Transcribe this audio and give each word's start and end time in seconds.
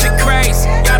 shit 0.00 0.18
crazy. 0.18 0.91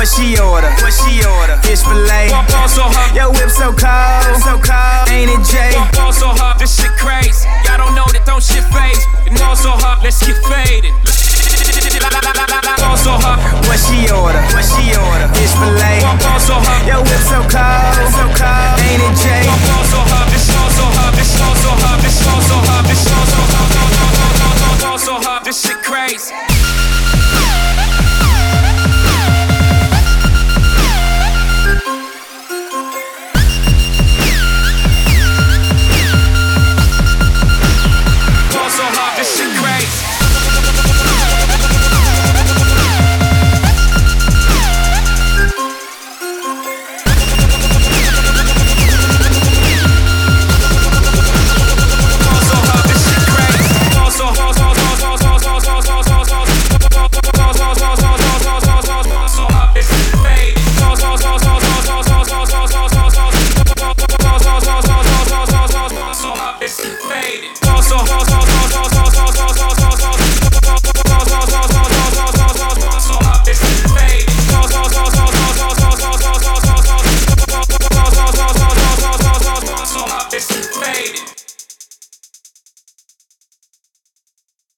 What 0.00 0.08
she 0.08 0.32
order? 0.40 0.72
What 0.80 0.96
she 0.96 1.20
order? 1.28 1.60
Fish 1.60 1.84
fillet. 1.84 2.32
So 2.72 2.88
Yo, 3.12 3.28
whip 3.36 3.50
so 3.50 3.68
cold. 3.68 4.40
So 4.40 4.56
cold. 4.56 5.10
Ain't 5.12 5.28
it 5.28 5.44
Jay? 5.44 5.76
Ball 5.92 6.10
so 6.10 6.28
hot. 6.32 6.58
this 6.58 6.74
shit 6.80 6.88
crazy. 6.96 7.44
Y'all 7.68 7.76
don't 7.76 7.94
know 7.94 8.08
that 8.08 8.24
don't 8.24 8.40
shit 8.40 8.64
phase. 8.72 9.04
And 9.28 9.36
all 9.42 9.54
so 9.54 9.68
hard, 9.76 10.02
let's 10.02 10.24
get 10.24 10.40
faded. 10.48 10.90